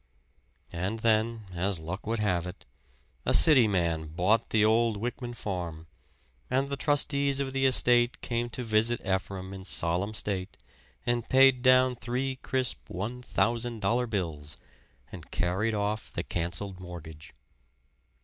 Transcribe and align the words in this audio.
And 0.73 0.97
then, 1.01 1.43
as 1.53 1.79
luck 1.79 2.07
would 2.07 2.17
have 2.17 2.47
it, 2.47 2.65
a 3.23 3.35
city 3.35 3.67
man 3.67 4.07
bought 4.07 4.49
the 4.49 4.65
old 4.65 4.97
Wyckman 4.99 5.35
farm, 5.37 5.85
and 6.49 6.69
the 6.69 6.75
trustees 6.75 7.39
of 7.39 7.53
the 7.53 7.67
estate 7.67 8.19
came 8.19 8.49
to 8.49 8.63
visit 8.63 8.99
Ephraim 9.05 9.53
in 9.53 9.63
solemn 9.63 10.15
state 10.15 10.57
and 11.05 11.29
paid 11.29 11.61
down 11.61 11.95
three 11.95 12.37
crisp 12.37 12.89
one 12.89 13.21
thousand 13.21 13.79
dollar 13.81 14.07
bills 14.07 14.57
and 15.11 15.29
carried 15.29 15.75
off 15.75 16.11
the 16.11 16.23
canceled 16.23 16.79
mortgage. 16.79 17.31